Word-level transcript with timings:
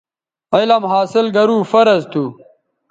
علم 0.55 0.83
حاصل 0.93 1.25
گرو 1.35 1.57
فرض 1.71 2.01
تھو 2.11 2.23